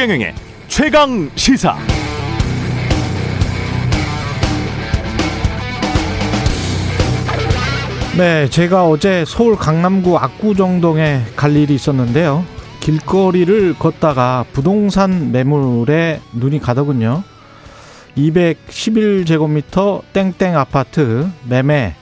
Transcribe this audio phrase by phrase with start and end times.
[0.00, 0.34] 최경영의
[0.66, 1.76] 최강 시사.
[8.16, 12.46] 네, 제가 어제 서울 강남구 압구정동에 갈 일이 있었는데요.
[12.80, 17.22] 길거리를 걷다가 부동산 매물에 눈이 가더군요.
[18.16, 21.94] 211제곱미터 땡땡 아파트 매매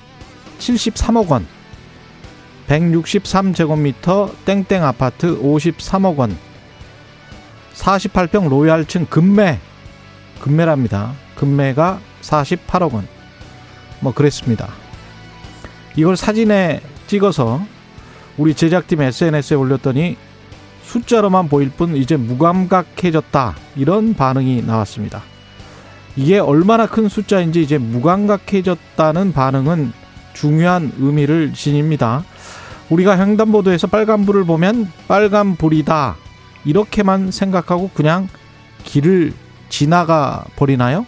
[0.60, 1.48] 73억 원.
[2.68, 6.47] 163제곱미터 땡땡 아파트 53억 원.
[7.78, 9.60] 48평 로얄층 금매.
[10.40, 11.12] 금매랍니다.
[11.36, 13.06] 금매가 48억 원.
[14.00, 14.68] 뭐 그랬습니다.
[15.96, 17.60] 이걸 사진에 찍어서
[18.36, 20.16] 우리 제작팀 SNS에 올렸더니
[20.82, 23.56] 숫자로만 보일 뿐 이제 무감각해졌다.
[23.76, 25.22] 이런 반응이 나왔습니다.
[26.16, 29.92] 이게 얼마나 큰 숫자인지 이제 무감각해졌다는 반응은
[30.34, 32.24] 중요한 의미를 지닙니다.
[32.90, 36.27] 우리가 횡단보도에서 빨간불을 보면 빨간불이다.
[36.64, 38.28] 이렇게만 생각하고 그냥
[38.84, 39.32] 길을
[39.68, 41.06] 지나가 버리나요?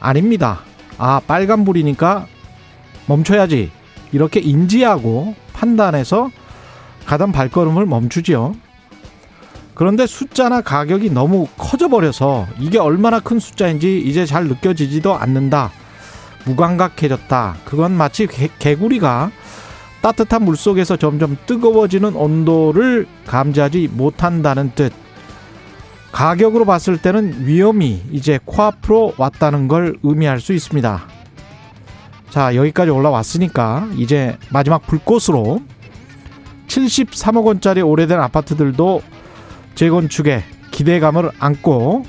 [0.00, 0.60] 아닙니다.
[0.98, 2.26] 아, 빨간불이니까
[3.06, 3.70] 멈춰야지.
[4.12, 6.30] 이렇게 인지하고 판단해서
[7.06, 8.54] 가던 발걸음을 멈추지요.
[9.74, 15.72] 그런데 숫자나 가격이 너무 커져버려서 이게 얼마나 큰 숫자인지 이제 잘 느껴지지도 않는다.
[16.44, 17.56] 무감각해졌다.
[17.64, 19.32] 그건 마치 개, 개구리가
[20.04, 24.92] 따뜻한 물 속에서 점점 뜨거워지는 온도를 감지하지 못한다는 뜻.
[26.12, 31.00] 가격으로 봤을 때는 위험이 이제 코앞으로 왔다는 걸 의미할 수 있습니다.
[32.28, 35.62] 자, 여기까지 올라왔으니까 이제 마지막 불꽃으로
[36.66, 39.00] 73억 원짜리 오래된 아파트들도
[39.74, 42.04] 재건축에 기대감을 안고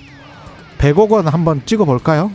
[0.79, 2.29] 100억 원 한번 찍어 볼까요?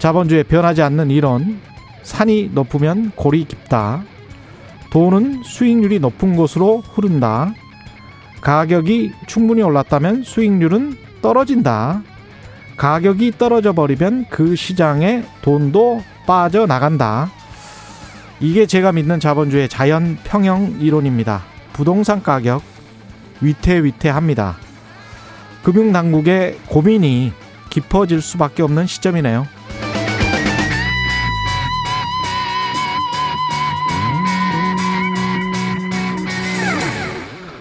[0.00, 1.60] 자본주의 변하지 않는 이론
[2.08, 4.02] 산이 높으면 골이 깊다.
[4.90, 7.52] 돈은 수익률이 높은 곳으로 흐른다.
[8.40, 12.02] 가격이 충분히 올랐다면 수익률은 떨어진다.
[12.78, 17.30] 가격이 떨어져 버리면 그 시장에 돈도 빠져나간다.
[18.40, 21.42] 이게 제가 믿는 자본주의 자연 평형 이론입니다.
[21.74, 22.62] 부동산 가격
[23.42, 24.56] 위태위태합니다.
[25.62, 27.32] 금융당국의 고민이
[27.68, 29.46] 깊어질 수밖에 없는 시점이네요.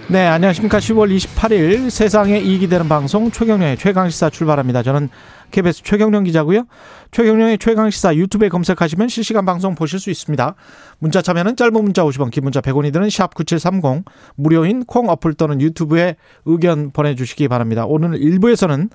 [0.09, 0.78] 네, 안녕하십니까.
[0.78, 4.81] 10월 28일 세상에 이익이 되는 방송 최경련의 최강시사 출발합니다.
[4.81, 5.09] 저는
[5.51, 6.63] KBS 최경련 기자고요.
[7.12, 10.56] 최경련의 최강시사 유튜브에 검색하시면 실시간 방송 보실 수 있습니다.
[11.00, 15.59] 문자 참여는 짧은 문자 50원, 긴 문자 100원이 드는 샵 9730 무료인 콩 어플 또는
[15.59, 16.16] 유튜브에
[16.46, 17.85] 의견 보내주시기 바랍니다.
[17.85, 18.90] 오늘 1부에서는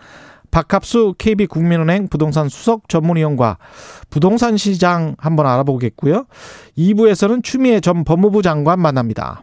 [0.51, 3.59] 박합수 KB국민은행 부동산 수석 전문위원과
[4.09, 6.25] 부동산 시장 한번 알아보겠고요.
[6.79, 9.43] 2부에서는 추미애 전 법무부 장관 만납니다.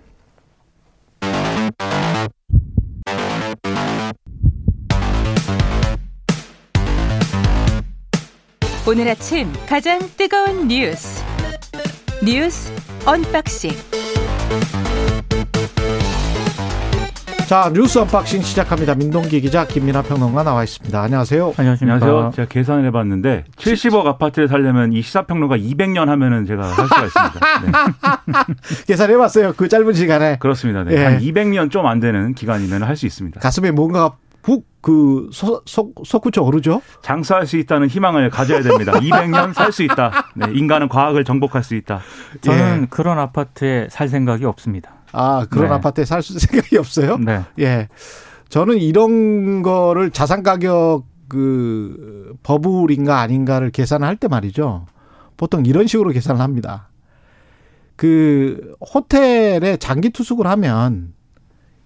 [8.89, 11.23] 오늘 아침 가장 뜨거운 뉴스
[12.25, 12.72] 뉴스
[13.06, 13.69] unboxing
[17.47, 18.95] 자 뉴스 unboxing 시작합니다.
[18.95, 20.99] 민동기 기자 김민아 평론가 나와 있습니다.
[21.01, 21.53] 안녕하세요.
[21.57, 21.95] 안녕하십니까.
[21.95, 22.31] 안녕하세요.
[22.35, 27.39] 제가 계산을 해봤는데 70억 아파트를 살려면 이 시사평론가 200년 하면은 제가 할 수가 있습니다.
[28.47, 28.55] 네.
[28.88, 29.53] 계산해봤어요.
[29.55, 30.38] 그 짧은 시간에.
[30.39, 30.83] 그렇습니다.
[30.83, 30.95] 네.
[30.95, 31.03] 예.
[31.05, 33.39] 한 200년 좀 안 되는 기간이면 할 수 있습니다.
[33.39, 34.13] 가슴에 뭔가
[34.49, 35.29] 훅그
[36.05, 36.81] 솟구쳐 오르죠?
[37.01, 38.93] 장수할 수 있다는 희망을 가져야 됩니다.
[38.99, 40.31] 200년 살 수 있다.
[40.35, 42.01] 네, 인간은 과학을 정복할 수 있다.
[42.41, 42.87] 저는 예.
[42.89, 44.91] 그런 아파트에 살 생각이 없습니다.
[45.11, 45.73] 아 그런 네.
[45.75, 47.17] 아파트에 살 생각이 없어요?
[47.17, 47.41] 네.
[47.59, 47.87] 예.
[48.49, 54.87] 저는 이런 거를 자산 가격 그 버블인가 아닌가를 계산할 때 말이죠.
[55.37, 56.89] 보통 이런 식으로 계산을 합니다.
[57.95, 61.13] 그 호텔에 장기 투숙을 하면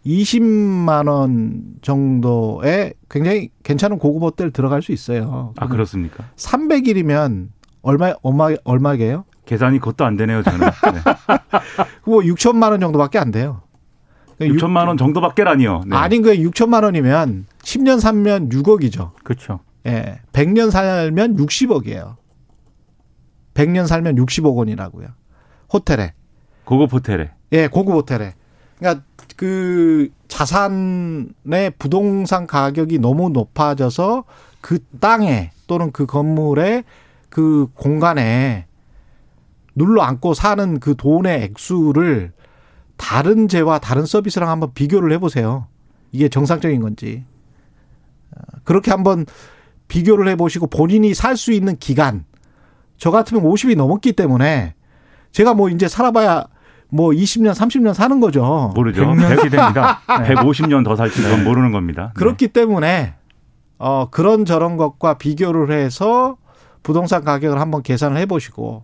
[0.05, 5.53] 20만 원 정도에 굉장히 괜찮은 고급 호텔 들어갈 수 있어요.
[5.57, 6.25] 아 그렇습니까?
[6.35, 7.49] 300일이면
[7.81, 9.25] 얼마 얼마 얼마게요?
[9.45, 10.59] 계산이 그것도 안 되네요, 저는.
[10.59, 11.01] 네.
[12.05, 13.61] 뭐 6천만 원 정도밖에 안 돼요.
[14.39, 15.83] 6천만 그러니까 원 정도밖에라니요.
[15.87, 15.95] 네.
[15.95, 16.49] 아닌 거예요.
[16.49, 19.11] 6천만 원이면 10년 살면 6억이죠.
[19.23, 19.59] 그렇죠.
[19.85, 20.21] 예.
[20.31, 22.15] 100년 살면 60억이에요.
[23.53, 25.07] 100년 살면 60억 원이라고요.
[25.71, 26.13] 호텔에.
[26.65, 27.31] 고급 호텔에.
[27.51, 28.33] 예, 고급 호텔에.
[28.79, 29.03] 그러니까
[29.35, 34.25] 그 자산의 부동산 가격이 너무 높아져서
[34.61, 36.83] 그 땅에 또는 그 건물에
[37.29, 38.65] 그 공간에
[39.75, 42.31] 눌러 앉고 사는 그 돈의 액수를
[42.95, 45.67] 다른 재와 다른 서비스랑 한번 비교를 해보세요.
[46.11, 47.25] 이게 정상적인 건지.
[48.63, 49.25] 그렇게 한번
[49.87, 52.25] 비교를 해보시고 본인이 살 수 있는 기간.
[52.97, 54.75] 저 같으면 50이 넘었기 때문에
[55.31, 56.45] 제가 뭐 이제 살아봐야
[56.93, 58.71] 뭐 20년, 30년 사는 거죠.
[58.75, 59.03] 모르죠.
[59.03, 60.01] 100년 시대입니다.
[60.21, 60.35] 네.
[60.35, 62.11] 150년 더 살지 그건 모르는 겁니다.
[62.13, 63.15] 그렇기 때문에
[63.79, 66.37] 어 그런 저런 것과 비교를 해서
[66.83, 68.83] 부동산 가격을 한번 계산을 해 보시고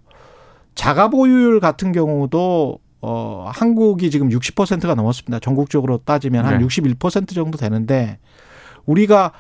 [0.73, 5.39] 자가 보유율 같은 경우도 어 한국이 지금 60%가 넘었습니다.
[5.39, 6.65] 전국적으로 따지면 한 네.
[6.65, 8.17] 61% 정도 되는데
[8.88, 9.33] 우리가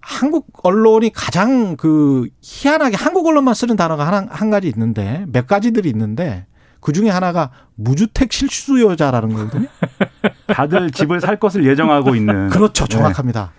[0.00, 5.88] 한국 언론이 가장 그 희한하게 한국 언론만 쓰는 단어가 하나 한 가지 있는데 몇 가지들이
[5.90, 6.46] 있는데
[6.84, 9.68] 그 중에 하나가 무주택 실수요자라는 거거든요.
[10.48, 12.84] 다들 집을 살 것을 예정하고 있는 그렇죠.
[12.84, 12.88] 네.
[12.98, 13.52] 정확합니다.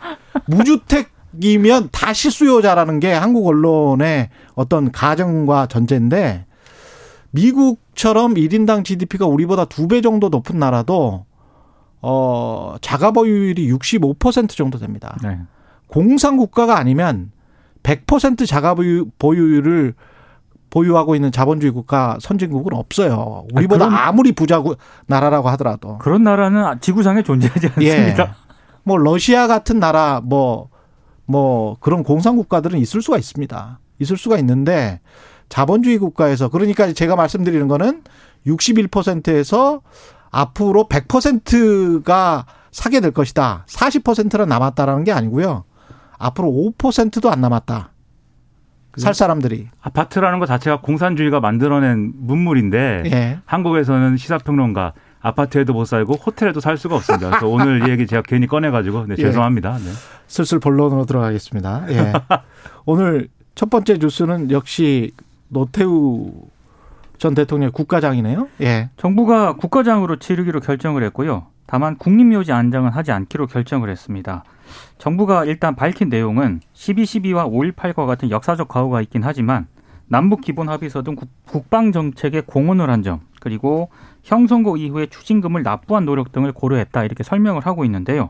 [0.46, 6.46] 무주택이면 다 실수요자라는 게 한국 언론의 어떤 가정과 전제인데
[7.32, 11.26] 미국처럼 1인당 GDP가 우리보다 두 배 정도 높은 나라도
[12.04, 15.18] 어 자가 보유율이 65% 정도 됩니다.
[15.24, 15.40] 네.
[15.88, 17.32] 공산 국가가 아니면
[17.82, 19.96] 100% 자가 보유, 보유율을
[20.76, 23.46] 보유하고 있는 자본주의 국가 선진국은 없어요.
[23.54, 24.78] 우리보다 아, 그럼- 아무리 부자 국-
[25.08, 25.98] 나라라고 하더라도.
[26.00, 27.92] 그런 나라는 지구상에 존재하지 예.
[27.92, 28.36] 않습니다.
[28.84, 33.80] 뭐 러시아 같은 나라 뭐뭐 그런 공산 국가들은 있을 수가 있습니다.
[34.00, 35.00] 있을 수가 있는데
[35.48, 38.04] 자본주의 국가에서 그러니까 제가 말씀드리는 거는
[38.46, 39.82] 61%에서
[40.32, 43.64] 앞으로 100%가 사게 될 것이다.
[43.70, 45.64] 40%는 남았다라는 게 아니고요.
[46.18, 47.92] 앞으로 5%도 안 남았다.
[48.98, 49.68] 살 사람들이.
[49.82, 53.40] 아파트라는 것 자체가 공산주의가 만들어낸 문물인데 예.
[53.46, 57.30] 한국에서는 시사평론가 아파트에도 못 살고 호텔에도 살 수가 없습니다.
[57.30, 59.22] 그래서 오늘 이 얘기 제가 괜히 꺼내가지고 네, 예.
[59.22, 59.78] 죄송합니다.
[59.78, 59.92] 네.
[60.28, 61.86] 슬슬 본론으로 들어가겠습니다.
[61.90, 62.14] 예.
[62.86, 65.12] 오늘 첫 번째 뉴스는 역시
[65.48, 66.32] 노태우
[67.18, 68.50] 전 대통령 의 국가장이네요.
[68.62, 68.90] 예.
[68.98, 71.48] 정부가 국가장으로 치르기로 결정을 했고요.
[71.68, 74.44] 다만 국립묘지 안장은 하지 않기로 결정을 했습니다.
[74.98, 79.68] 정부가 일단 밝힌 내용은 12.12와 5.18과 같은 역사적 과오가 있긴 하지만
[80.08, 83.90] 남북 기본 합의서 등 국- 국방 정책에 공헌을 한 점, 그리고
[84.24, 88.30] 형선고 이후에 추징금을 납부한 노력 등을 고려했다 이렇게 설명을 하고 있는데요.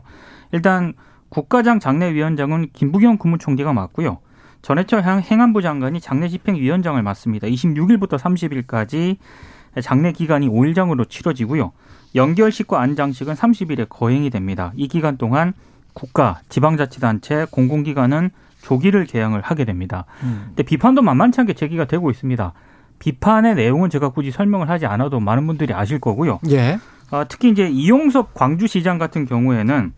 [0.52, 0.94] 일단
[1.28, 4.18] 국가장 장례위원장은 김부겸 국무총리가 맡고요.
[4.62, 7.46] 전해철 행- 행안부 장관이 장례 집행위원장을 맡습니다.
[7.48, 9.16] 26일부터 30일까지
[9.82, 11.72] 장례 기간이 5일장으로 치러지고요.
[12.14, 14.72] 연결식과 안장식은 30일에 거행이 됩니다.
[14.76, 15.52] 이 기간 동안
[15.92, 18.30] 국가, 지방자치단체, 공공기관은
[18.62, 20.04] 조기를 개항을 하게 됩니다.
[20.20, 22.52] 근데 비판도 만만치 않게 제기가 되고 있습니다.
[22.98, 26.40] 비판의 내용은 제가 굳이 설명을 하지 않아도 많은 분들이 아실 거고요.
[26.50, 26.78] 예.
[27.10, 29.92] 아, 특히 이제 이용섭 광주시장 같은 경우에는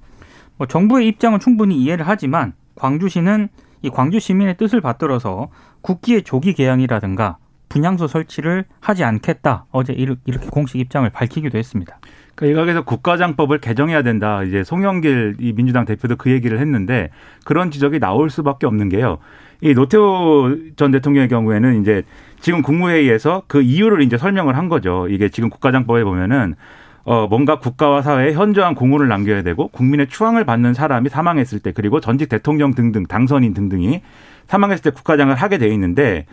[0.57, 3.49] 뭐 정부의 입장은 충분히 이해를 하지만 광주시는
[3.83, 5.49] 이 광주 시민의 뜻을 받들어서
[5.81, 7.39] 국기의 조기 개항이라든가
[7.69, 9.67] 분향소 설치를 하지 않겠다.
[9.71, 11.99] 어제 이렇게 공식 입장을 밝히기도 했습니다.
[12.35, 14.43] 그러니까 일각에서 국가장법을 개정해야 된다.
[14.45, 17.11] 이제 송영길 이 민주당 대표도 그 얘기를 했는데
[17.45, 19.19] 그런 지적이 나올 수밖에 없는 게요.
[19.61, 22.05] 이 노태우 전 대통령의 경우에는 이제
[22.41, 25.09] 지금 국무회의에서 그 이유를 이제 설명을 한 거죠.
[25.11, 26.55] 이게 지금 국가장법에 보면은
[27.03, 32.01] 어 뭔가 국가와 사회에 현저한 공헌을 남겨야 되고 국민의 추앙을 받는 사람이 사망했을 때 그리고
[32.01, 34.03] 전직 대통령 등등 당선인 등등이
[34.47, 36.27] 사망했을 때 국가장을 하게 돼 있는데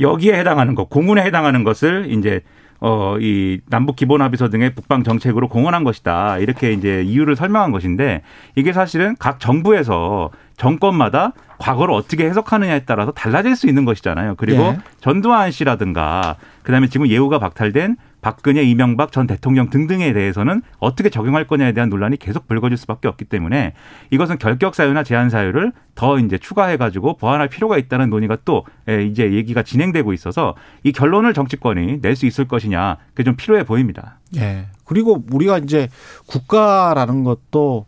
[0.00, 2.42] 여기에 해당하는 것, 공훈에 해당하는 것을 이제
[2.84, 6.38] 어, 이 남북 기본 합의서 등의 북방 정책으로 공헌한 것이다.
[6.38, 8.22] 이렇게 이제 이유를 설명한 것인데
[8.56, 14.34] 이게 사실은 각 정부에서 정권마다 과거를 어떻게 해석하느냐에 따라서 달라질 수 있는 것이잖아요.
[14.36, 14.78] 그리고 예.
[15.00, 16.34] 전두환 씨라든가
[16.64, 22.16] 그다음에 지금 예우가 박탈된 박근혜, 이명박 전 대통령 등등에 대해서는 어떻게 적용할 거냐에 대한 논란이
[22.16, 23.74] 계속 불거질 수밖에 없기 때문에
[24.10, 29.04] 이것은 결격 사유나 제한 사유를 더 이제 추가해 가지고 보완할 필요가 있다는 논의가 또 예,
[29.04, 34.20] 이제 얘기가 진행되고 있어서 이 결론을 정치권이 낼 수 있을 것이냐 그게 좀 필요해 보입니다.
[34.36, 34.66] 예.
[34.84, 35.88] 그리고 우리가 이제
[36.26, 37.86] 국가라는 것도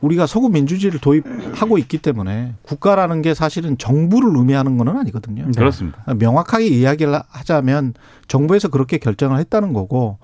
[0.00, 5.46] 우리가 서구 민주주의를 도입하고 있기 때문에 국가라는 게 사실은 정부를 의미하는 건 아니거든요.
[5.54, 6.02] 그렇습니다.
[6.14, 7.94] 명확하게 이야기를 하자면
[8.28, 10.18] 정부에서 그렇게 결정을 했다는 거고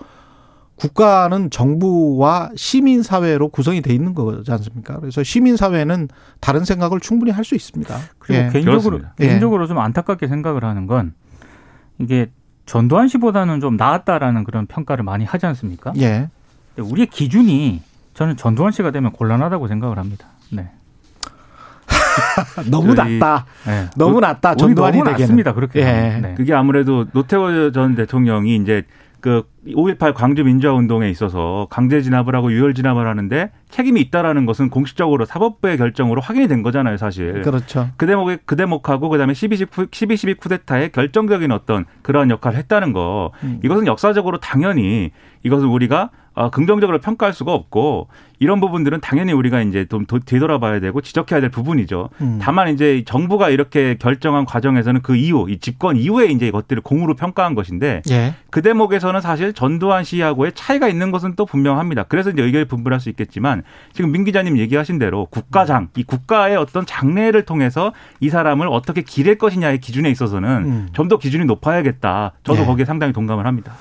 [0.77, 4.99] 국가는 정부와 시민 사회로 구성이 돼 있는 거지 않습니까?
[5.01, 6.09] 그래서 시민 사회는
[6.41, 7.97] 다른 생각을 충분히 할 수 있습니다.
[8.19, 8.49] 그리고 예.
[8.51, 9.15] 개인적으로 그렇습니다.
[9.17, 11.15] 개인적으로 좀 안타깝게 생각을 하는 건
[11.99, 12.31] 이게
[12.67, 15.93] 전두환 씨보다는 좀 나았다라는 그런 평가를 많이 하지 않습니까?
[15.99, 16.29] 예.
[16.79, 17.81] 우리의 기준이
[18.17, 20.27] 저는 전두환 씨가 되면 곤란하다고 생각을 합니다.
[20.51, 20.71] 네.
[22.71, 23.45] 너무 저희- 낮다.
[23.67, 23.87] 네.
[23.97, 24.51] 너무 낮다.
[24.53, 25.11] 우리 전두환이 너무.
[25.11, 25.53] 낮습니다.
[25.53, 25.81] 그렇게.
[25.81, 26.19] 예.
[26.21, 26.35] 네.
[26.35, 28.85] 그게 아무래도 노태우 전 대통령이 이제
[29.21, 34.71] 그 5.18 광주 민주화 운동에 있어서 강제 진압을 하고 유혈 진압을 하는데 책임이 있다라는 것은
[34.71, 37.43] 공식적으로 사법부의 결정으로 확인이 된 거잖아요, 사실.
[37.43, 37.89] 그렇죠.
[37.97, 43.33] 그 대목에 그 대목하고 그다음에 12.12 쿠- 12.12 쿠데타의 결정적인 어떤 그러한 역할을 했다는 거
[43.43, 43.61] 음.
[43.65, 45.11] 이것은 역사적으로 당연히
[45.43, 51.01] 이것은 우리가 어, 긍정적으로 평가할 수가 없고 이런 부분들은 당연히 우리가 이제 좀 되돌아봐야 되고
[51.01, 52.11] 지적해야 될 부분이죠.
[52.21, 52.39] 음.
[52.43, 57.55] 다만 이제 정부가 이렇게 결정한 과정에서는 그 이후 이 집권 이후에 이제 이것들을 공으로 평가한
[57.55, 58.35] 것인데 예.
[58.51, 62.03] 그 대목에서는 사실 전두환 씨하고의 차이가 있는 것은 또 분명합니다.
[62.03, 63.63] 그래서 이제 의견이 분분할 수 있겠지만
[63.95, 69.39] 지금 민 기자님 얘기하신 대로 국가장 이 국가의 어떤 장례를 통해서 이 사람을 어떻게 기릴
[69.39, 70.89] 것이냐의 기준에 있어서는 음.
[70.93, 72.33] 좀더 기준이 높아야겠다.
[72.45, 72.67] 저도 예.
[72.67, 73.73] 거기에 상당히 동감을 합니다.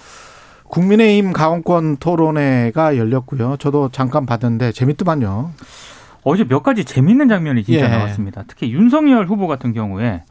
[0.68, 3.58] 국민의힘 강원권 토론회가 열렸고요.
[3.58, 5.52] 저도 잠깐 봤는데 재밌더만요.
[6.24, 7.88] 어제 몇 가지 재밌는 장면이 진짜 예.
[7.88, 8.44] 나왔습니다.
[8.48, 10.24] 특히 윤석열 후보 같은 경우에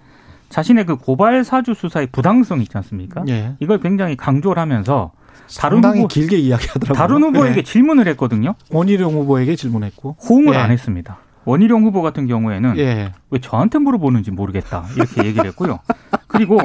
[0.48, 3.24] 자신의 그 고발 사주 수사의 부당성 있지 않습니까?
[3.28, 3.54] 예.
[3.60, 5.12] 이걸 굉장히 강조를 하면서
[5.58, 6.94] 다른 후보 길게 이야기하더라고요.
[6.96, 7.62] 다른 후보에게 예.
[7.62, 8.54] 질문을 했거든요.
[8.70, 10.58] 원희룡 후보에게 질문했고 호응을 예.
[10.58, 11.18] 안 했습니다.
[11.44, 13.12] 원희룡 후보 같은 경우에는 예.
[13.30, 15.78] 왜 저한테 물어보는지 모르겠다 이렇게 얘기를 했고요.
[16.26, 16.58] 그리고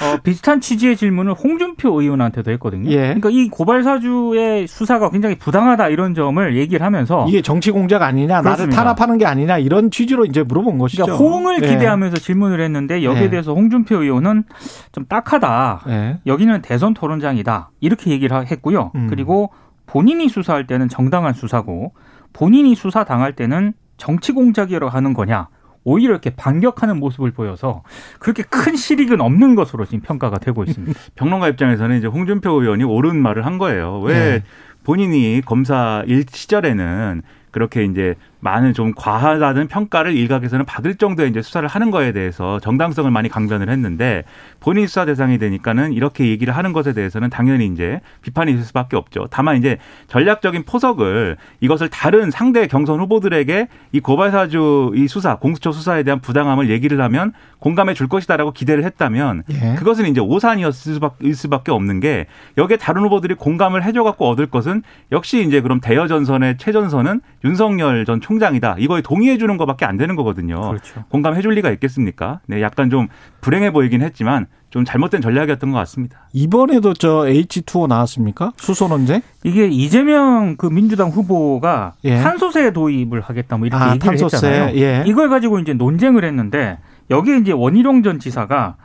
[0.00, 2.90] 어, 비슷한 취지의 질문을 홍준표 의원한테도 했거든요.
[2.90, 3.14] 예.
[3.14, 8.42] 그러니까 이 고발 사주의 수사가 굉장히 부당하다 이런 점을 얘기를 하면서 이게 정치 공작 아니냐,
[8.42, 8.64] 그렇습니다.
[8.64, 11.04] 나를 탄압하는 게 아니냐 이런 취지로 이제 물어본 것이죠.
[11.04, 11.68] 그러니까 호응을 예.
[11.68, 13.30] 기대하면서 질문을 했는데 여기에 예.
[13.30, 14.44] 대해서 홍준표 의원은
[14.92, 15.82] 좀 딱하다.
[15.88, 16.18] 예.
[16.26, 18.92] 여기는 대선 토론장이다 이렇게 얘기를 했고요.
[18.94, 19.06] 음.
[19.08, 19.50] 그리고
[19.86, 21.92] 본인이 수사할 때는 정당한 수사고
[22.32, 25.48] 본인이 수사 당할 때는 정치 공작이라고 하는 거냐.
[25.88, 27.82] 오히려 이렇게 반격하는 모습을 보여서
[28.18, 30.98] 그렇게 큰 실익은 없는 것으로 지금 평가가 되고 있습니다.
[31.16, 34.00] 평론가 입장에서는 이제 홍준표 의원이 옳은 말을 한 거예요.
[34.00, 34.42] 왜 네.
[34.84, 41.68] 본인이 검사 일 시절에는 그렇게 이제 많은 좀 과하다는 평가를 일각에서는 받을 정도의 이제 수사를
[41.68, 44.24] 하는 거에 대해서 정당성을 많이 강변을 했는데
[44.60, 49.26] 본인 수사 대상이 되니까는 이렇게 얘기를 하는 것에 대해서는 당연히 이제 비판이 있을 수밖에 없죠.
[49.30, 56.02] 다만 이제 전략적인 포석을 이것을 다른 상대 경선 후보들에게 이 고발사주 이 수사 공수처 수사에
[56.02, 59.74] 대한 부당함을 얘기를 하면 공감해 줄 것이다라고 기대를 했다면 예.
[59.74, 62.26] 그것은 이제 오산이었을 수밖에, 수밖에 없는 게
[62.56, 68.04] 여기에 다른 후보들이 공감을 해줘 갖고 얻을 것은 역시 이제 그럼 대여 전선의 최전선은 윤석열
[68.04, 68.76] 전 총장이다.
[68.78, 70.60] 이거에 동의해 주는 것밖에 안 되는 거거든요.
[70.60, 71.04] 그렇죠.
[71.08, 72.40] 공감해 줄 리가 있겠습니까?
[72.46, 73.08] 네, 약간 좀
[73.40, 76.28] 불행해 보이긴 했지만 좀 잘못된 전략이었던 것 같습니다.
[76.34, 78.52] 이번에도 저 H2O 나왔습니까?
[78.58, 79.22] 수소 논쟁?
[79.44, 82.18] 이게 이재명 그 민주당 후보가 예.
[82.18, 84.36] 탄소세 도입을 하겠다 뭐 이렇게 아, 얘기를 탄소세.
[84.46, 84.76] 했잖아요.
[84.76, 85.04] 예.
[85.06, 88.76] 이걸 가지고 이제 논쟁을 했는데 여기에 이제 원희룡 전 지사가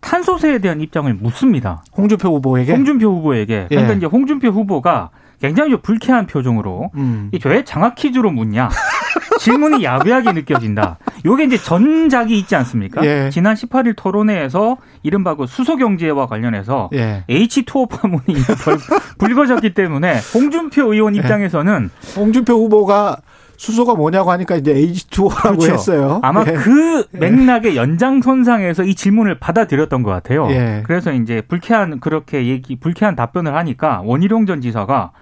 [0.00, 1.82] 탄소세에 대한 입장을 묻습니다.
[1.96, 2.72] 홍준표 후보에게?
[2.72, 3.66] 홍준표 후보에게.
[3.70, 3.96] 그러니까 예.
[3.96, 5.08] 이제 홍준표 후보가
[5.40, 7.30] 굉장히 좀 불쾌한 표정으로 음.
[7.32, 8.68] 이왜 장학 퀴즈로 묻냐
[9.40, 10.98] 질문이 야비하게 느껴진다.
[11.24, 13.04] 요게 이제 전작이 있지 않습니까?
[13.04, 13.30] 예.
[13.32, 17.24] 지난 18일 토론회에서 이른바 그 수소 경제와 관련해서 예.
[17.28, 18.38] H2O 파문이
[19.18, 21.20] 불거졌기 때문에 홍준표 의원 예.
[21.20, 23.18] 입장에서는 홍준표 후보가
[23.56, 25.72] 수소가 뭐냐고 하니까 이제 H2O라고 그렇죠.
[25.72, 26.20] 했어요.
[26.22, 26.52] 아마 예.
[26.52, 27.18] 그 예.
[27.18, 30.48] 맥락의 연장선상에서 이 질문을 받아들였던 것 같아요.
[30.50, 30.82] 예.
[30.86, 35.12] 그래서 이제 불쾌한 그렇게 얘기 불쾌한 답변을 하니까 원희룡 전 지사가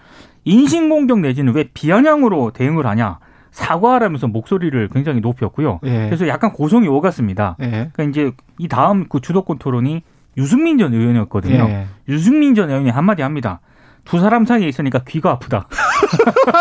[0.48, 3.18] 인신공격 내지는 왜 비아냥으로 대응을 하냐.
[3.50, 5.80] 사과하라면서 목소리를 굉장히 높였고요.
[5.84, 6.06] 예.
[6.06, 7.56] 그래서 약간 고성이 오갔습니다.
[7.60, 7.90] 예.
[7.92, 10.02] 그러니까 이제 이 다음 그 주도권 토론이
[10.36, 11.66] 유승민 전 의원이었거든요.
[11.68, 11.86] 예.
[12.08, 13.60] 유승민 전 의원이 한마디 합니다.
[14.04, 15.66] 두 사람 사이에 있으니까 귀가 아프다.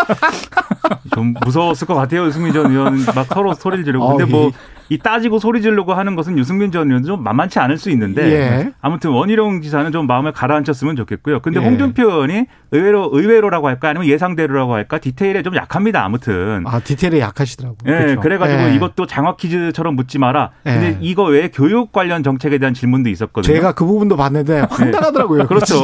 [1.13, 2.25] 좀 무서웠을 것 같아요.
[2.25, 4.17] 유승민 전 의원 막 서로 소리를 지르고.
[4.17, 4.51] 근데 뭐
[4.89, 8.71] 이 따지고 소리 지르고 하는 것은 유승민 전 의원도 좀 만만치 않을 수 있는데 예.
[8.81, 11.41] 아무튼 원희룡 지사는 좀 마음을 가라앉혔으면 좋겠고요.
[11.41, 11.65] 근데 예.
[11.65, 16.03] 홍준표 의원이 의외로 의외로라고 할까 아니면 예상대로라고 할까 디테일에 좀 약합니다.
[16.03, 16.63] 아무튼.
[16.65, 17.77] 아 디테일에 약하시더라고요.
[17.85, 17.97] 예.
[17.99, 18.21] 그렇죠.
[18.21, 18.75] 그래가지고 예.
[18.75, 20.51] 이것도 장학 퀴즈처럼 묻지 마라.
[20.63, 20.97] 근데 예.
[21.01, 23.53] 이거 외에 교육 관련 정책에 대한 질문도 있었거든요.
[23.53, 25.47] 제가 그 부분도 봤는데 황당하더라고요.
[25.47, 25.81] 그렇죠.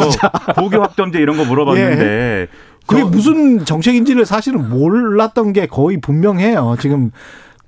[0.55, 2.03] 고교 학점제 이런 거 물어봤는데.
[2.03, 2.48] 예.
[2.86, 6.75] 그게 무슨 정책인지를 사실은 몰랐던 게 거의 분명해요.
[6.79, 7.12] 지금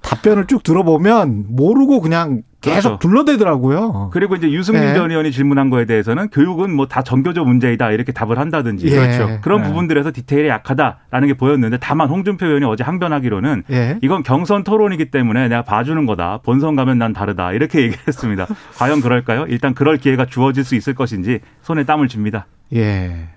[0.05, 2.99] 답변을 쭉 들어보면 모르고 그냥 계속 그렇죠.
[2.99, 4.09] 둘러대더라고요.
[4.11, 4.93] 그리고 이제 유승민 네.
[4.93, 8.91] 전 의원이 질문한 거에 대해서는 교육은 뭐다 정교조 문제이다 이렇게 답을 한다든지 예.
[8.91, 9.39] 그렇죠.
[9.41, 9.67] 그런 네.
[9.67, 13.99] 부분들에서 디테일이 약하다라는 게 보였는데 다만 홍준표 의원이 어제 항변하기로는 예.
[14.01, 16.39] 이건 경선 토론이기 때문에 내가 봐주는 거다.
[16.43, 18.47] 본선 가면 난 다르다 이렇게 얘기를 했습니다.
[18.77, 19.45] 과연 그럴까요?
[19.47, 22.47] 일단 그럴 기회가 주어질 수 있을 것인지 손에 땀을 줍니다.
[22.73, 23.27] 예.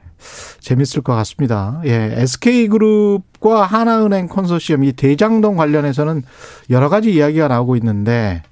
[0.60, 1.80] 재밌을 것 같습니다.
[1.84, 6.22] 예, SK그룹과 하나은행 컨소시엄 이 대장동 관련해서는
[6.70, 8.42] 여러 가지 이야기가 나오고 있는데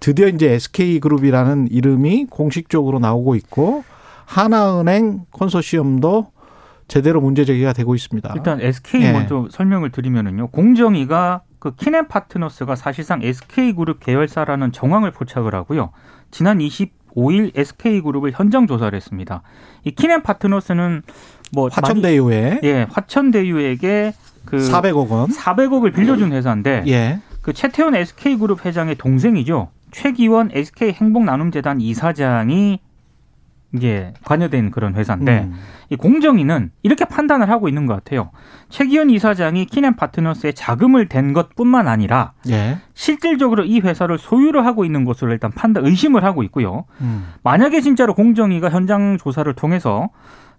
[0.00, 3.84] 드디어 이제 SK그룹이라는 이름이 공식적으로 나오고 있고
[4.24, 6.32] 하나은행 컨소시엄도
[6.86, 8.32] 제대로 문제 제기가 되고 있습니다.
[8.34, 9.12] 일단 SK 예.
[9.12, 10.48] 먼저 설명을 드리면은요.
[10.48, 15.90] 공정위가 그 키넨 파트너스가 사실상 SK그룹 계열사라는 정황을 포착을 하고요.
[16.30, 19.42] 지난 20 5일 SK그룹을 현장 조사를 했습니다.
[19.84, 21.02] 이 키넨 파트너스는
[21.52, 24.12] 뭐 화천대유에 예, 화천대유에게
[24.44, 27.20] 그 400억 원 400억을 빌려준 회사인데 예.
[27.42, 29.68] 그 최태원 SK그룹 회장의 동생이죠.
[29.90, 32.80] 최기원 SK 행복나눔재단 이사장이
[33.74, 35.54] 이제 관여된 그런 회사인데 음.
[35.90, 38.30] 이 공정위는 이렇게 판단을 하고 있는 것 같아요.
[38.70, 42.78] 최기현 이사장이 키넨 파트너스에 자금을 댄 것뿐만 아니라 예.
[42.94, 46.84] 실질적으로 이 회사를 소유를 하고 있는 것으로 일단 판단 의심을 하고 있고요.
[47.00, 47.28] 음.
[47.42, 50.08] 만약에 진짜로 공정위가 현장 조사를 통해서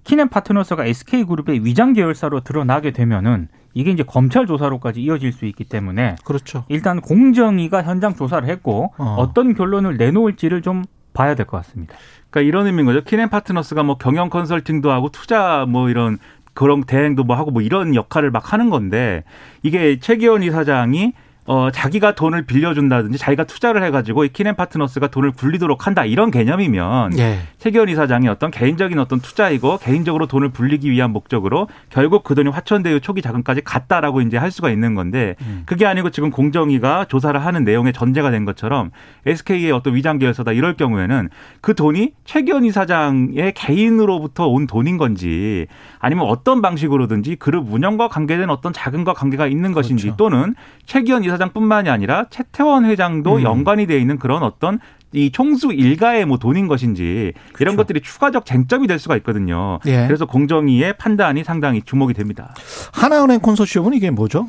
[0.04, 5.64] 키넨 파트너스가 SK 그룹의 위장 계열사로 드러나게 되면은 이게 이제 검찰 조사로까지 이어질 수 있기
[5.64, 6.66] 때문에 그렇죠.
[6.70, 9.16] 일단 공정위가 현장 조사를 했고 어.
[9.20, 9.34] 어.
[9.34, 11.96] 떤 결론을 내놓을지를 좀 봐야 될 것 같습니다.
[12.30, 13.04] 그러니까 이런 의미인 거죠.
[13.04, 16.18] 키넨 파트너스가 뭐 경영 컨설팅도 하고 투자 뭐 이런
[16.54, 19.24] 그런 대행도 뭐 하고 뭐 이런 역할을 막 하는 건데
[19.64, 21.14] 이게 최기원 이사장이
[21.52, 27.18] 어 자기가 돈을 빌려준다든지 자기가 투자를 해가지고 이 키넨 파트너스가 돈을 굴리도록 한다 이런 개념이면
[27.18, 27.40] 예.
[27.58, 33.00] 최기원 이사장이 어떤 개인적인 어떤 투자이고 개인적으로 돈을 불리기 위한 목적으로 결국 그 돈이 화천대유
[33.00, 37.94] 초기 자금까지 갔다라고 이제 할 수가 있는 건데 그게 아니고 지금 공정위가 조사를 하는 내용에
[37.94, 38.92] 전제가 된 것처럼
[39.26, 41.30] SK의 어떤 위장 계열사다 이럴 경우에는
[41.62, 45.66] 그 돈이 최기원 이사장의 개인으로부터 온 돈인 건지
[45.98, 50.18] 아니면 어떤 방식으로든지 그룹 운영과 관계된 어떤 자금과 관계가 있는 것인지 그렇죠.
[50.18, 50.54] 또는
[50.86, 53.42] 최기원 이사 장뿐만이 아니라 최태원 회장도 음.
[53.42, 54.80] 연관이 돼 있는 그런 어떤
[55.12, 59.80] 이 총수 일가의 뭐 돈인 것인지 이런 것들이 추가적 쟁점이 될 수가 있거든요.
[59.82, 60.00] 그렇죠.
[60.00, 60.06] 예.
[60.06, 62.54] 그래서 공정위의 판단이 상당히 주목이 됩니다.
[62.94, 64.48] 하나은행 콘소시엄은 이게 뭐죠?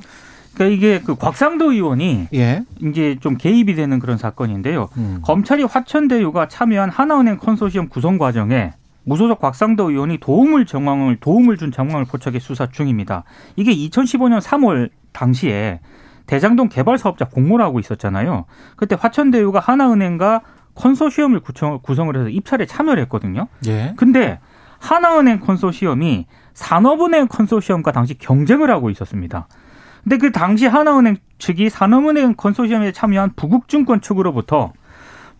[0.54, 2.62] 그러니까 이게 그 곽상도 의원이 예.
[2.82, 4.90] 이제 좀 개입이 되는 그런 사건인데요.
[4.99, 5.20] 음.
[5.23, 8.73] 검찰이 화천대유가 참여한 하나은행 컨소시엄 구성 과정에
[9.04, 13.25] 무소속 곽상도 의원이 도움을 정황을 도움을 준 정황을 포착해 수사 중입니다.
[13.56, 15.80] 이게 2015년 3월 당시에
[16.30, 18.44] 대장동 개발 사업자 공모를 하고 있었잖아요.
[18.76, 20.42] 그때 화천대유가 하나은행과
[20.76, 23.49] 컨소시엄을 구청, 구성을 해서 입찰에 참여를 했거든요.
[23.66, 23.94] 예.
[23.96, 24.38] 근데
[24.78, 29.49] 하나은행 컨소시엄이 산업은행 컨소시엄과 당시 경쟁을 하고 있었습니다.
[30.04, 34.72] 근데 그 당시 하나은행 측이 산업은행 컨소시엄에 참여한 부국증권 측으로부터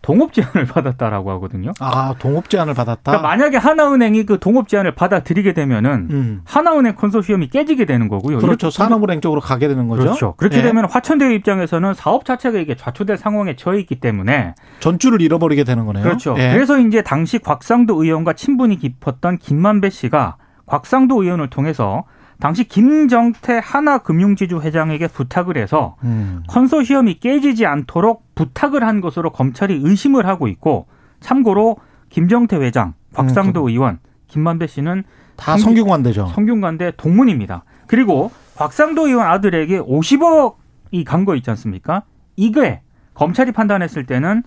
[0.01, 1.71] 동업 제안을 받았다라고 하거든요.
[1.79, 3.11] 아, 동업 제안을 받았다.
[3.11, 6.41] 그러니까 만약에 하나은행이 그 동업 제안을 받아들이게 되면은 음.
[6.43, 8.39] 하나은행 컨소시엄이 깨지게 되는 거고요.
[8.39, 8.71] 그렇죠.
[8.71, 10.03] 산업은행 쪽으로 가게 되는 거죠.
[10.03, 10.33] 그렇죠.
[10.37, 10.61] 그렇게 예.
[10.63, 16.03] 되면 화천대유 입장에서는 사업 자체가 이게 좌초될 상황에 처해 있기 때문에 전주를 잃어버리게 되는 거네요.
[16.03, 16.35] 그렇죠.
[16.37, 16.51] 예.
[16.53, 22.05] 그래서 이제 당시 곽상도 의원과 친분이 깊었던 김만배 씨가 곽상도 의원을 통해서
[22.41, 26.43] 당시 김정태 하나금융지주 회장에게 부탁을 해서 음.
[26.47, 30.87] 컨소시엄이 깨지지 않도록 부탁을 한 것으로 검찰이 의심을 하고 있고
[31.19, 31.77] 참고로
[32.09, 35.03] 김정태 회장, 곽상도 의원, 김만배 씨는
[35.37, 36.31] 다 성균관대죠.
[36.33, 37.63] 성균관대 동문입니다.
[37.87, 42.03] 그리고 곽상도 의원 아들에게 50억이 간 거 있지 않습니까?
[42.35, 42.81] 이게
[43.13, 44.41] 검찰이 판단했을 때는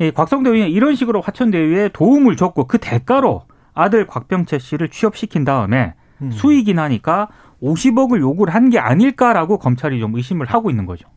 [0.00, 3.42] 이 곽상도 의원이 이런 식으로 화천대유에 도움을 줬고 그 대가로
[3.74, 6.30] 아들 곽병채 씨를 취업시킨 다음에 음.
[6.30, 7.28] 수익이 나니까
[7.62, 11.08] 50억을 요구를 한 게 아닐까라고 검찰이 좀 의심을 하고 있는 거죠.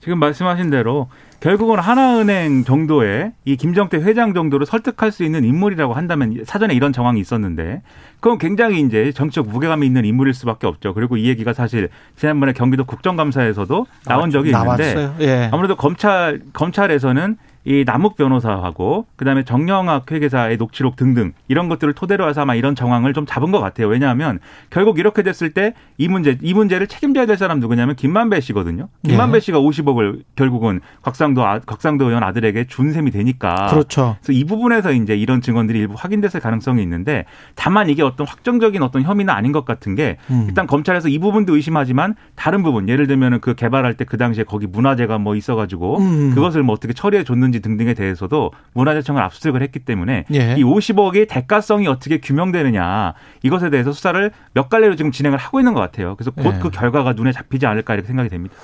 [0.00, 1.08] 지금 말씀하신 대로
[1.40, 7.20] 결국은 하나은행 정도의 이 김정태 회장 정도를 설득할 수 있는 인물이라고 한다면 사전에 이런 정황이
[7.20, 7.82] 있었는데
[8.20, 10.94] 그건 굉장히 이제 정치적 무게감이 있는 인물일 수밖에 없죠.
[10.94, 15.10] 그리고 이 얘기가 사실 지난번에 경기도 국정감사에서도 나온 적이 있는데.
[15.20, 15.48] 예.
[15.52, 22.42] 아무래도 검찰 검찰에서는 이 남욱 변호사하고 그다음에 정영학 회계사의 녹취록 등등 이런 것들을 토대로 해서
[22.42, 23.88] 아마 이런 정황을 좀 잡은 것 같아요.
[23.88, 24.38] 왜냐하면
[24.70, 28.88] 결국 이렇게 됐을 때 이 문제 이 문제를 책임져야 될 사람 누구냐면 김만배 씨거든요.
[29.04, 29.40] 김만배 예.
[29.40, 33.66] 씨가 50억을 결국은 곽상도 아, 곽상도 의원 아들에게 준 셈이 되니까.
[33.66, 34.16] 그렇죠.
[34.20, 37.24] 그래서 이 부분에서 이제 이런 증언들이 일부 확인됐을 가능성이 있는데
[37.56, 40.44] 다만 이게 어떤 확정적인 어떤 혐의는 아닌 것 같은 게 음.
[40.48, 44.66] 일단 검찰에서 이 부분도 의심하지만 다른 부분 예를 들면은 그 개발할 때 그 당시에 거기
[44.66, 46.34] 문화재가 뭐 있어가지고 음.
[46.34, 50.54] 그것을 뭐 어떻게 처리해 줬는 지 등등에 대해서도 문화재청을 압수수색을 했기 때문에 예.
[50.58, 55.80] 이 50억의 대가성이 어떻게 규명되느냐 이것에 대해서 수사를 몇 갈래로 지금 진행을 하고 있는 것
[55.80, 56.16] 같아요.
[56.16, 56.58] 그래서 곧 예.
[56.60, 58.54] 그 결과가 눈에 잡히지 않을까 이렇게 생각이 됩니다.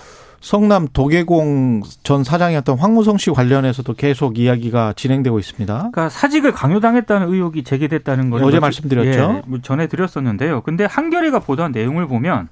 [0.40, 5.74] 성남 도계공 전 사장이었던 황무성 씨 관련해서도 계속 이야기가 진행되고 있습니다.
[5.74, 9.08] 그러니까 사직을 강요당했다는 의혹이 제기됐다는 걸 어제 뭐- 말씀드렸죠.
[9.38, 10.60] 예, 뭐 전해 드렸었는데요.
[10.60, 12.48] 근데 한겨레가 보도한 내용을 보면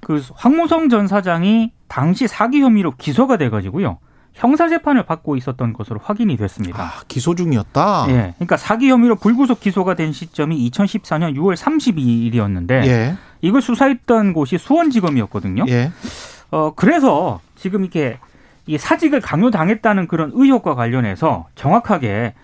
[0.00, 3.98] 그 황무성 전 사장이 당시 사기 혐의로 기소가 돼 가지고요
[4.34, 6.82] 형사 재판을 받고 있었던 것으로 확인이 됐습니다.
[6.82, 8.06] 아, 기소 중이었다.
[8.08, 13.16] 예, 그러니까 사기 혐의로 불구속 기소가 된 시점이 2014년 6월 32일이었는데 예.
[13.42, 15.64] 이걸 수사했던 곳이 수원지검이었거든요.
[15.68, 15.90] 예.
[16.50, 18.18] 어, 그래서 지금 이렇게
[18.66, 22.34] 이 사직을 강요당했다는 그런 의혹과 관련해서 정확하게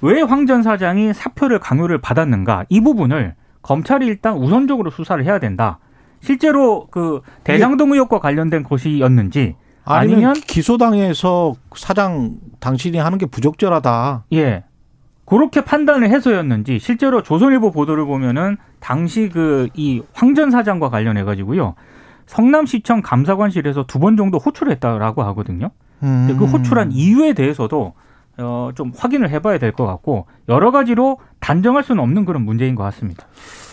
[0.00, 5.78] 왜 황 전 사장이 사표를 강요를 받았는가 이 부분을 검찰이 일단 우선적으로 수사를 해야 된다.
[6.20, 14.24] 실제로 그 대장동 의혹과 관련된 것이었는지 아니면, 아니면 기소당해서 사장 당신이 하는 게 부적절하다.
[14.32, 14.64] 예.
[15.26, 21.74] 그렇게 판단을 해서였는지 실제로 조선일보 보도를 보면은 당시 그 이 황전 사장과 관련해 가지고요.
[22.26, 25.70] 성남시청 감사관실에서 두 번 정도 호출했다라고 하거든요.
[26.02, 26.26] 음.
[26.26, 27.94] 근데 그 호출한 이유에 대해서도
[28.36, 32.82] 어, 좀 확인을 해봐야 될 것 같고 여러 가지로 단정할 수는 없는 그런 문제인 것
[32.84, 33.26] 같습니다.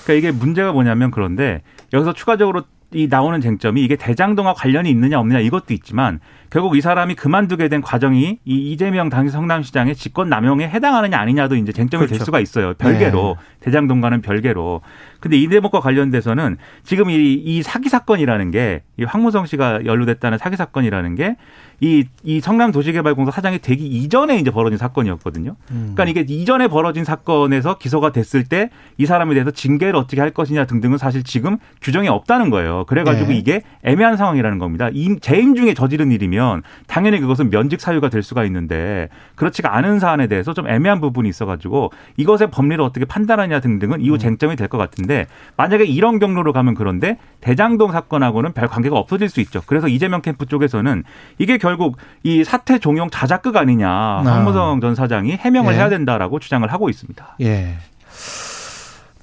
[0.03, 1.61] 그러니까 이게 문제가 뭐냐면 그런데
[1.93, 7.15] 여기서 추가적으로 이 나오는 쟁점이 이게 대장동과 관련이 있느냐 없느냐 이것도 있지만 결국 이 사람이
[7.15, 12.25] 그만두게 된 과정이 이 이재명 당시 성남시장의 직권 남용에 해당하느냐 아니냐도 이제 쟁점이 될 그렇죠.
[12.25, 12.73] 수가 있어요.
[12.73, 14.81] 별개로 대장동과는 별개로.
[15.19, 20.55] 근데 이 대목과 관련돼서는 지금 이, 이 사기 사건이라는 게 이 황무성 씨가 연루됐다는 사기
[20.57, 21.35] 사건이라는 게
[21.79, 25.55] 이, 이 성남 도시개발공사 사장이 되기 이전에 이제 벌어진 사건이었거든요.
[25.95, 30.65] 그러니까 이게 이전에 벌어진 사건에서 기소가 됐을 때 이 사람에 대해서 징계를 어떻게 할 것이냐
[30.65, 32.83] 등등은 사실 지금 규정이 없다는 거예요.
[32.85, 33.37] 그래가지고 네.
[33.37, 34.89] 이게 애매한 상황이라는 겁니다.
[34.93, 40.27] 임- 재임 중에 저지른 일이면 당연히 그것은 면직 사유가 될 수가 있는데 그렇지가 않은 사안에
[40.27, 45.27] 대해서 좀 애매한 부분이 있어가지고 이것의 법리를 어떻게 판단하냐 등등은 이후 쟁점이 될 것 같은데
[45.57, 49.61] 만약에 이런 경로로 가면 그런데 대장동 사건하고는 별 관계가 없어질 수 있죠.
[49.65, 51.03] 그래서 이재명 캠프 쪽에서는
[51.39, 53.89] 이게 결국 이 사태 종용 자작극 아니냐
[54.23, 55.77] 황무성 전 사장이 해명을 예.
[55.77, 57.35] 해야 된다라고 주장을 하고 있습니다.
[57.41, 57.75] 예.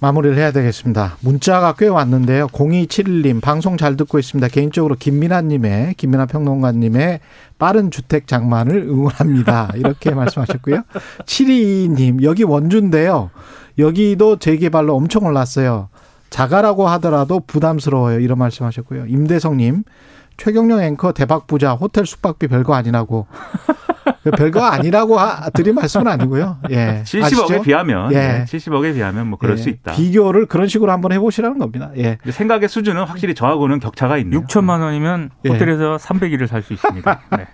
[0.01, 1.17] 마무리를 해야 되겠습니다.
[1.21, 2.47] 문자가 꽤 왔는데요.
[2.49, 4.47] 0271님, 방송 잘 듣고 있습니다.
[4.47, 7.19] 개인적으로 김민아님의, 김민아 평론가님의
[7.59, 9.73] 빠른 주택 장만을 응원합니다.
[9.75, 10.83] 이렇게 말씀하셨고요.
[11.27, 13.31] 722님, 여기 원주인데요.
[13.79, 15.89] 여기도 재개발로 엄청 올랐어요.
[16.31, 18.21] 자가라고 하더라도 부담스러워요.
[18.21, 19.07] 이런 말씀 하셨고요.
[19.07, 19.85] 임대성님,
[20.37, 23.27] 최경영 앵커 대박 부자 호텔 숙박비 별거 아니라고.
[24.37, 26.59] 별거 아니라고 하- 드린 말씀은 아니고요.
[26.71, 27.03] 예.
[27.05, 27.63] 70억에 아시죠?
[27.63, 28.17] 비하면 예.
[28.17, 29.93] 네, 70억에 비하면 뭐 그럴 예, 수 있다.
[29.93, 31.91] 비교를 그런 식으로 한번 해보시라는 겁니다.
[31.97, 32.19] 예.
[32.29, 34.43] 생각의 수준은 확실히 저하고는 격차가 있네요.
[34.43, 35.49] 6천만 원이면 예.
[35.51, 37.21] 호텔에서 300일을 살 수 있습니다.
[37.37, 37.47] 네.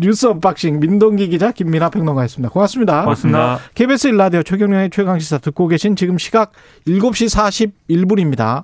[0.00, 2.50] 뉴스 unboxing 민동기 기자 김민아 평론가였습니다.
[2.52, 3.02] 고맙습니다.
[3.02, 3.58] 고맙습니다.
[3.74, 6.52] KBS 일라디오 최경영의 최강 시사 듣고 계신 지금 시각
[6.86, 8.62] 7시 41분입니다.